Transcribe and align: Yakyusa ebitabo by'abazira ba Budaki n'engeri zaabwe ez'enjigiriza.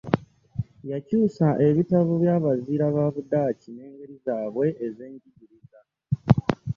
Yakyusa 0.91 1.47
ebitabo 1.67 2.11
by'abazira 2.21 2.85
ba 2.95 3.05
Budaki 3.13 3.67
n'engeri 3.73 4.15
zaabwe 4.25 4.65
ez'enjigiriza. 4.85 5.79